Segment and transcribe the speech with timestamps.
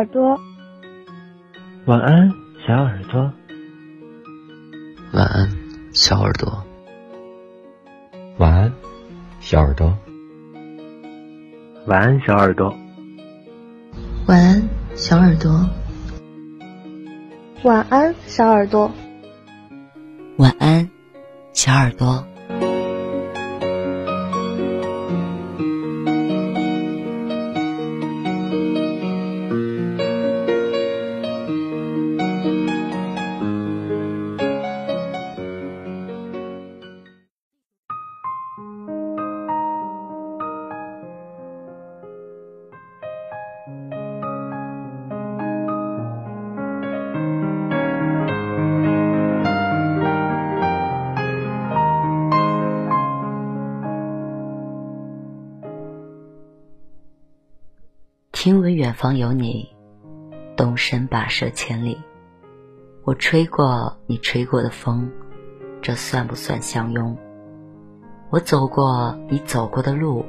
[0.00, 0.40] 耳朵。
[1.84, 2.32] 晚安，
[2.66, 3.30] 小耳朵。
[5.12, 5.50] 晚安，
[5.92, 6.64] 小耳朵。
[8.38, 8.72] 晚安，
[9.40, 9.94] 小耳朵。
[11.86, 12.74] 晚安，小耳朵。
[14.26, 14.62] 晚安，
[14.96, 15.68] 小耳朵。
[17.62, 18.90] 晚安，小耳朵。
[20.38, 20.88] 晚安，
[21.52, 22.24] 小耳朵。
[58.42, 59.68] 听闻远方有你，
[60.56, 62.00] 动身跋涉千里。
[63.04, 65.10] 我吹过你吹过的风，
[65.82, 67.14] 这算不算相拥？
[68.30, 70.24] 我走过你走过的路，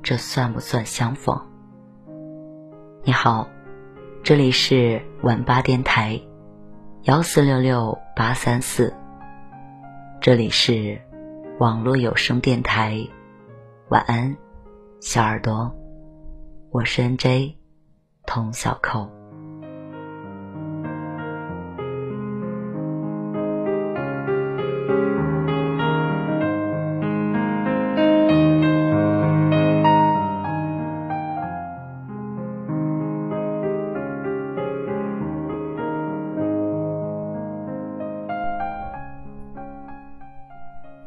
[0.00, 1.36] 这算不算相逢？
[3.02, 3.48] 你好，
[4.22, 6.20] 这里是晚八电台，
[7.02, 8.94] 幺四六六八三四。
[10.20, 11.00] 这里是
[11.58, 12.96] 网络有声电台，
[13.88, 14.36] 晚安，
[15.00, 15.77] 小耳朵。
[16.70, 17.56] 我是 N.J.
[18.26, 19.08] 童小扣。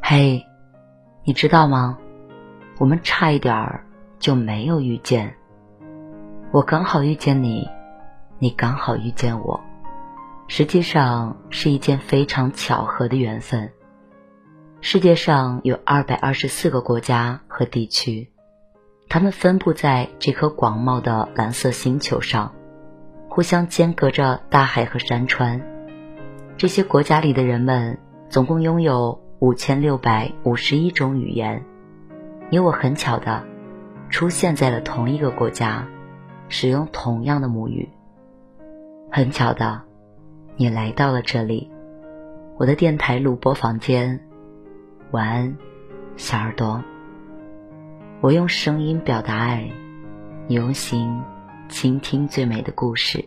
[0.02, 0.44] 嘿，
[1.24, 2.00] 你知道吗？
[2.80, 3.86] 我们差一点儿
[4.18, 5.36] 就没有遇见。
[6.54, 7.70] 我刚好遇见你，
[8.38, 9.62] 你刚好遇见我，
[10.50, 13.72] 实际上是一件非常巧合的缘分。
[14.82, 18.34] 世界上有二百二十四个国家和地区，
[19.08, 22.52] 它们分布在这颗广袤的蓝色星球上，
[23.30, 25.62] 互相间隔着大海和山川。
[26.58, 27.98] 这些国家里的人们
[28.28, 31.64] 总共拥有五千六百五十一种语言。
[32.50, 33.42] 你我很巧的
[34.10, 35.88] 出现在了同一个国家。
[36.52, 37.88] 使用同样的母语。
[39.10, 39.82] 很巧的，
[40.58, 41.72] 你来到了这里，
[42.58, 44.20] 我的电台录播房间。
[45.12, 45.58] 晚安，
[46.18, 46.84] 小耳朵。
[48.20, 49.72] 我用声音表达爱，
[50.48, 51.22] 你用心
[51.70, 53.24] 倾听最美的故事。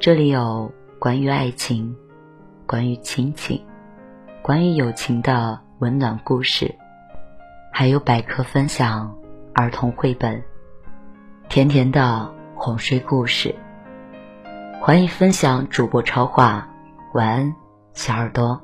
[0.00, 1.96] 这里有关于爱情、
[2.66, 3.64] 关于亲情、
[4.42, 6.74] 关于友情的温暖故事，
[7.72, 9.16] 还有百科分享、
[9.54, 10.42] 儿童绘本。
[11.48, 13.54] 甜甜的哄睡故事，
[14.82, 16.68] 欢迎分享主播超话。
[17.14, 17.54] 晚安，
[17.94, 18.60] 小耳朵。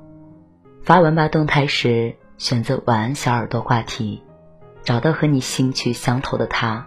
[0.82, 4.22] 发文吧动态时，选择晚安小耳朵话题，
[4.82, 6.86] 找到和你兴趣相投的他。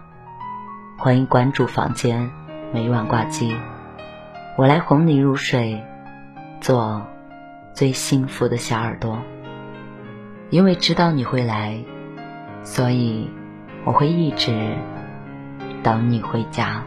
[0.96, 2.30] 欢迎关注房间，
[2.72, 3.56] 每晚挂机，
[4.56, 5.82] 我来哄你入睡，
[6.60, 7.04] 做
[7.74, 9.18] 最幸福的小耳朵。
[10.50, 11.76] 因为知道你会来，
[12.62, 13.28] 所以
[13.84, 14.76] 我会一直。
[15.88, 16.84] 等你回家。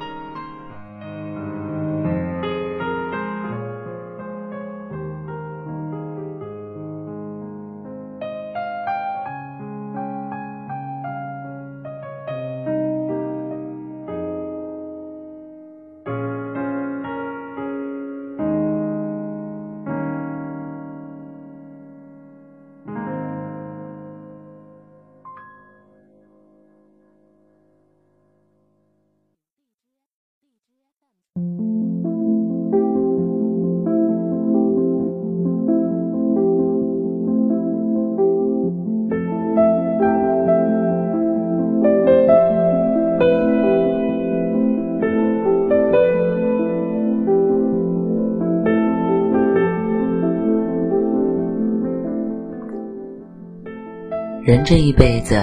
[54.43, 55.40] 人这一辈子，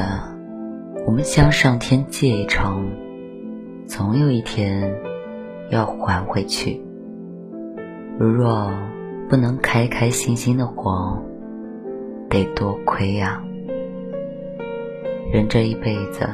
[1.06, 2.90] 我们向上天借一程，
[3.86, 4.92] 总有一天
[5.70, 6.82] 要还回去。
[8.18, 8.72] 如若
[9.28, 11.16] 不能开开心心的活，
[12.28, 13.40] 得多亏呀！
[15.32, 16.28] 人这一辈子，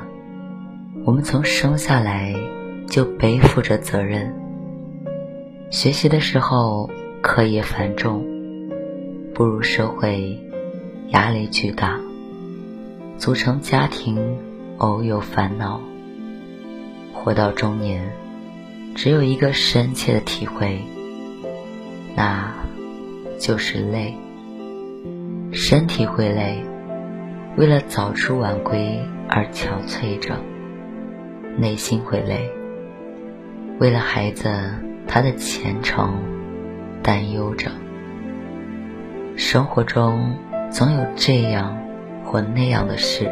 [1.05, 2.35] 我们从生下来
[2.87, 4.35] 就背负着责任。
[5.69, 6.89] 学习的时候
[7.21, 8.25] 课业繁重，
[9.35, 10.41] 步入社会
[11.11, 12.01] 压力巨大。
[13.17, 14.39] 组成家庭，
[14.79, 15.81] 偶有烦恼；
[17.13, 18.13] 活到中年，
[18.95, 20.83] 只有一个深切的体会，
[22.17, 22.53] 那
[23.39, 24.15] 就是累。
[25.53, 26.63] 身体会累，
[27.57, 30.35] 为了早出晚归而憔悴着；
[31.57, 32.51] 内心会累，
[33.79, 34.51] 为了孩子
[35.07, 36.19] 他的前程
[37.03, 37.71] 担忧着。
[39.37, 40.37] 生活中
[40.71, 41.77] 总有这样
[42.35, 43.31] 或那样的事，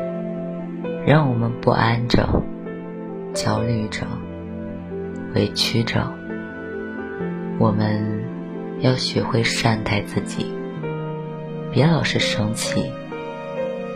[1.04, 2.40] 让我们不安着、
[3.34, 4.06] 焦虑着、
[5.34, 6.06] 委屈着。
[7.58, 8.22] 我们
[8.78, 10.54] 要学会善待自己，
[11.72, 12.93] 别老是生气，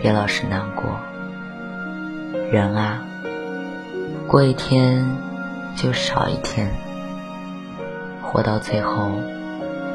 [0.03, 0.99] 别老是难过。
[2.50, 3.05] 人啊，
[4.26, 5.06] 过一天
[5.76, 6.69] 就少一天，
[8.23, 9.12] 活到最后，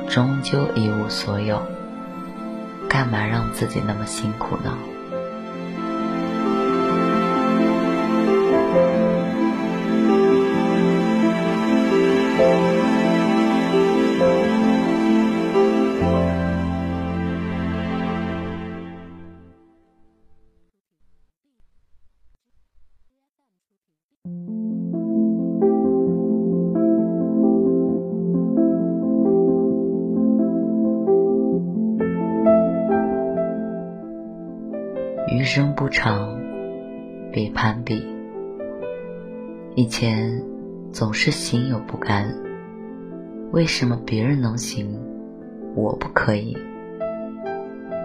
[0.07, 1.61] 终究一无所有。
[2.87, 4.77] 干嘛让自己那么辛苦呢？
[35.53, 36.39] 生不长，
[37.30, 38.07] 别攀比。
[39.75, 40.42] 以前
[40.94, 42.33] 总是心有不甘，
[43.51, 44.98] 为什么别人能行，
[45.75, 46.56] 我不可以？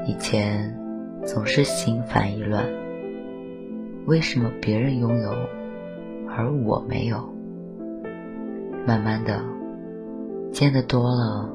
[0.09, 0.77] 以前
[1.25, 2.67] 总是心烦意乱，
[4.07, 5.31] 为什么别人拥有，
[6.29, 7.33] 而我没有？
[8.85, 9.41] 慢慢的，
[10.51, 11.49] 见得多了，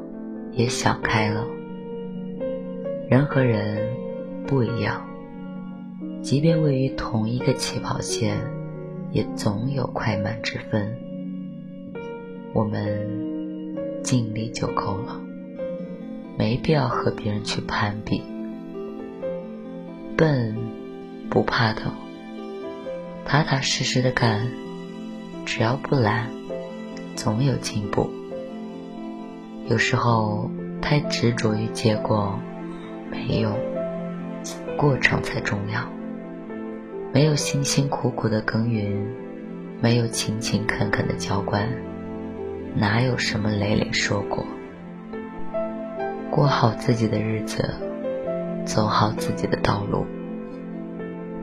[0.53, 1.45] 也想开了。
[3.09, 3.89] 人和人
[4.47, 5.05] 不一样。
[6.21, 8.37] 即便位于同一个起跑线，
[9.11, 10.95] 也总有快慢之分。
[12.53, 15.19] 我们尽力就够了，
[16.37, 18.21] 没必要和别人去攀比。
[20.15, 20.55] 笨
[21.29, 21.91] 不怕疼，
[23.25, 24.47] 踏踏实实的干，
[25.45, 26.29] 只要不懒，
[27.15, 28.09] 总有进步。
[29.67, 30.51] 有时候
[30.81, 32.39] 太执着于结果
[33.09, 33.57] 没用，
[34.77, 35.81] 过程才重要。
[37.13, 39.05] 没有辛辛苦苦的耕耘，
[39.81, 41.67] 没有勤勤恳恳的浇灌，
[42.73, 44.45] 哪有什么累累说过？
[46.29, 47.69] 过好自己的日子，
[48.65, 50.05] 走好自己的道路，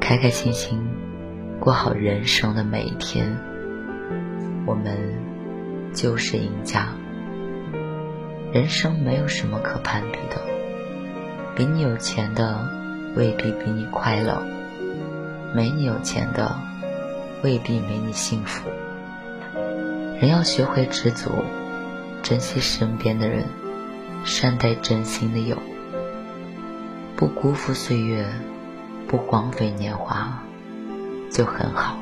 [0.00, 0.80] 开开心心
[1.60, 3.36] 过好人生的每一天，
[4.64, 4.96] 我们
[5.92, 6.88] 就是赢家。
[8.54, 10.40] 人生没有什么可攀比的，
[11.54, 12.66] 比你有钱的
[13.14, 14.42] 未必比你快乐。
[15.54, 16.58] 没你有钱的，
[17.42, 18.68] 未必没你幸福。
[20.20, 21.30] 人要学会知足，
[22.22, 23.44] 珍惜身边的人，
[24.24, 25.56] 善待真心的友，
[27.16, 28.26] 不辜负岁月，
[29.06, 30.42] 不荒废年华，
[31.30, 31.96] 就很好。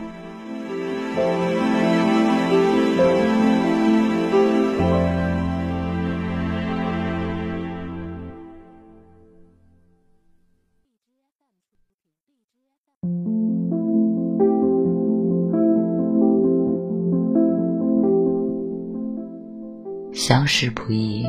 [20.27, 21.25] 相识不易，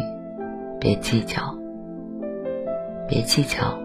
[0.79, 1.55] 别计较，
[3.07, 3.77] 别计较。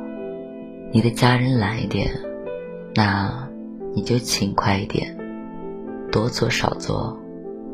[0.90, 2.10] 你的家人懒一点，
[2.94, 3.46] 那
[3.94, 5.14] 你就勤快一点，
[6.10, 7.14] 多做少做，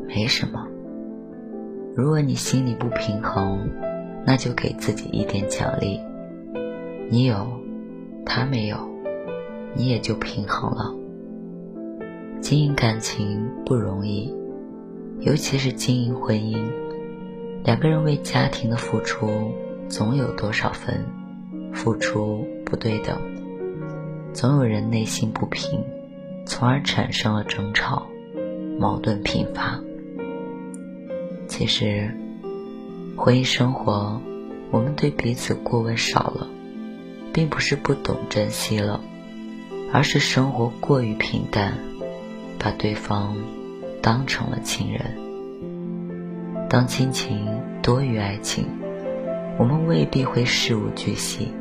[0.05, 0.67] 没什么。
[1.95, 3.69] 如果你心里不平衡，
[4.25, 5.97] 那就给自己一点奖励。
[7.09, 7.47] 你有，
[8.25, 8.75] 他没有，
[9.73, 10.93] 你也就平衡了。
[12.41, 14.35] 经营感情不容易，
[15.21, 16.57] 尤其是经营婚姻。
[17.63, 19.53] 两个人为家庭的付出
[19.89, 21.05] 总有多少分，
[21.73, 23.17] 付出不对等，
[24.33, 25.83] 总有人内心不平，
[26.45, 28.07] 从而产生了争吵，
[28.79, 29.79] 矛盾频发。
[31.47, 32.15] 其实，
[33.17, 34.21] 婚姻生活，
[34.71, 36.47] 我们对彼此过问少了，
[37.33, 39.01] 并不是不懂珍惜了，
[39.91, 41.77] 而是生活过于平淡，
[42.57, 43.35] 把对方
[44.01, 45.28] 当成了亲人。
[46.69, 47.47] 当亲情
[47.81, 48.67] 多于爱情，
[49.57, 51.51] 我们未必会事无巨细，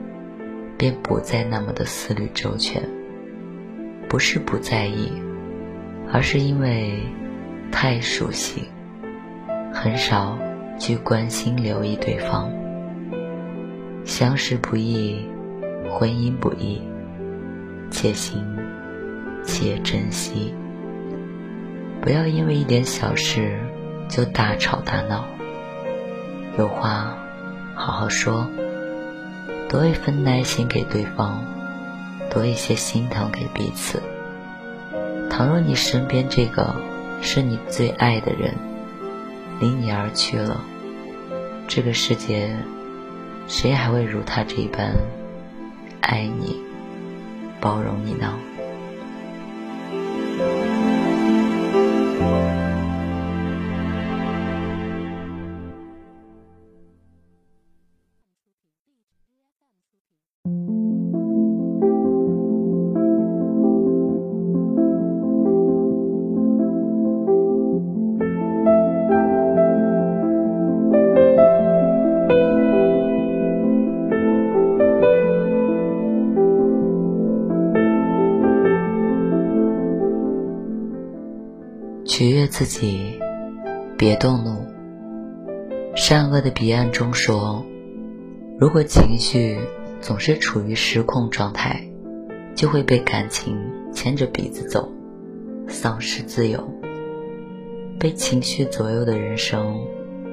[0.76, 2.82] 便不再那么的思虑周全。
[4.06, 5.10] 不是不在意，
[6.12, 7.00] 而是因为
[7.72, 8.64] 太熟悉，
[9.72, 10.38] 很少
[10.78, 12.52] 去关心留意对方。
[14.04, 15.26] 相识不易，
[15.88, 16.82] 婚姻不易，
[17.90, 18.44] 且行
[19.42, 20.54] 且珍惜。
[22.02, 23.58] 不要因为一点小事。
[24.08, 25.24] 就大吵大闹。
[26.58, 27.16] 有话
[27.74, 28.48] 好好说，
[29.68, 31.44] 多一份耐心给对方，
[32.30, 34.02] 多一些心疼给彼此。
[35.30, 36.74] 倘若你身边这个
[37.22, 38.54] 是你最爱的人，
[39.60, 40.60] 离你而去了，
[41.68, 42.56] 这个世界
[43.46, 44.96] 谁还会如他这般
[46.00, 46.60] 爱你、
[47.60, 48.34] 包容你呢？
[82.18, 83.16] 取悦自己，
[83.96, 84.66] 别动怒。
[85.94, 87.64] 善恶的彼岸中说，
[88.58, 89.56] 如果情绪
[90.00, 91.80] 总是处于失控状态，
[92.56, 93.56] 就会被感情
[93.92, 94.90] 牵着鼻子走，
[95.68, 96.68] 丧失自由。
[98.00, 99.78] 被情绪左右的人生，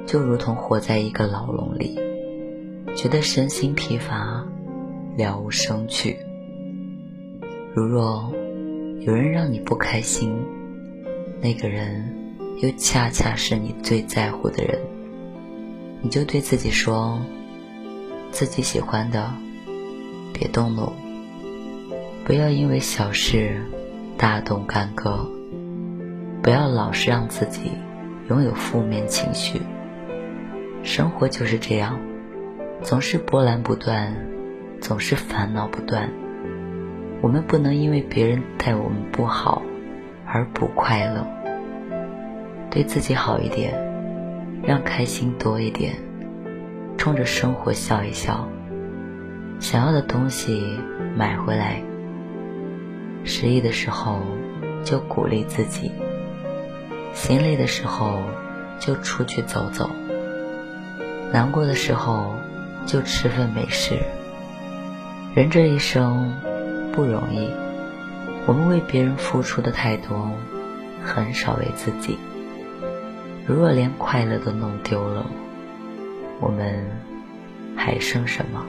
[0.07, 1.99] 就如同活在一个牢笼里，
[2.95, 4.43] 觉得身心疲乏，
[5.17, 6.17] 了无生趣。
[7.75, 8.33] 如若
[9.01, 10.35] 有人让你不开心，
[11.41, 12.03] 那个人
[12.61, 14.79] 又恰恰是你最在乎的人，
[16.01, 17.19] 你就对自己说：
[18.31, 19.31] 自己喜欢的，
[20.33, 20.91] 别动怒，
[22.23, 23.61] 不要因为小事
[24.17, 25.29] 大动干戈，
[26.41, 27.71] 不要老是让自己
[28.29, 29.61] 拥有负面情绪。
[30.83, 31.99] 生活就是这样，
[32.81, 34.15] 总是波澜不断，
[34.79, 36.09] 总是烦恼不断。
[37.21, 39.61] 我们不能因为别人待我们不好
[40.35, 41.25] 而不快乐。
[42.69, 43.73] 对自己好一点，
[44.61, 45.95] 让开心多一点，
[46.97, 48.45] 冲着生活笑一笑。
[49.61, 50.77] 想要的东西
[51.15, 51.81] 买回来。
[53.23, 54.19] 失意的时候
[54.83, 55.89] 就鼓励自己，
[57.13, 58.19] 心累的时候
[58.77, 59.89] 就出去走走，
[61.31, 62.35] 难过的时候
[62.85, 63.95] 就吃份美食。
[65.33, 66.33] 人这一生
[66.91, 67.49] 不容易，
[68.47, 70.31] 我们为别人付出的太多，
[71.03, 72.17] 很少为自己。
[73.47, 75.25] 如果连快乐都弄丢了，
[76.39, 76.85] 我们
[77.75, 78.63] 还剩什么？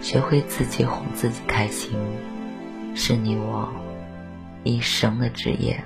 [0.00, 1.92] 学会自己哄自己开心，
[2.94, 3.68] 是你我
[4.64, 5.82] 一生的职业。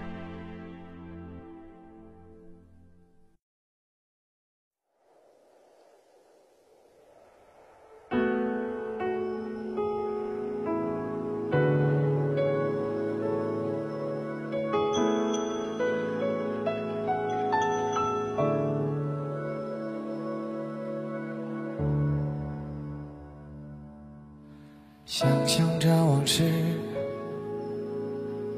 [25.23, 26.51] 想象着往事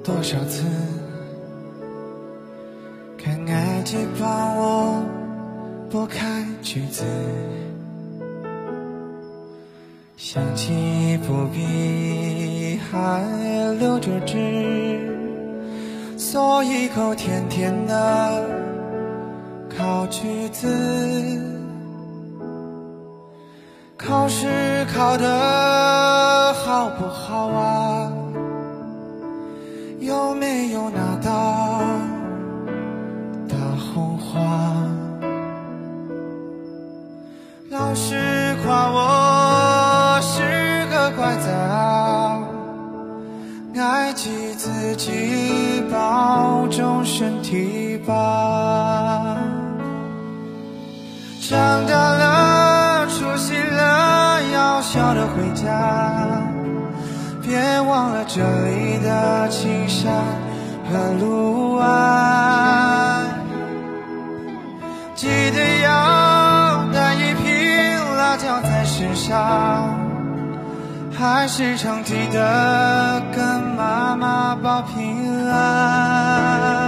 [0.03, 0.65] 多少次，
[3.19, 5.03] 看爱情帮我
[5.91, 7.05] 拨开句子，
[10.17, 13.23] 想起不必还
[13.79, 14.39] 留着汁，
[16.17, 18.49] 嗦一口甜甜的
[19.69, 20.67] 烤橘子。
[23.97, 25.25] 考试考得
[26.75, 28.11] 好不好啊？
[30.01, 31.85] 有没有拿到
[33.49, 34.41] 大红花？
[37.71, 41.49] 老师夸我是个乖仔，
[43.81, 49.37] 爱惜自己，保重身体吧。
[51.41, 53.07] 长大了。
[53.07, 56.04] 出息了，要笑着回家，
[58.27, 60.13] 这里的青山
[60.91, 63.27] 和路啊。
[65.15, 69.99] 记得要带一瓶辣椒在身上，
[71.17, 76.84] 还时常记得跟妈妈报平安。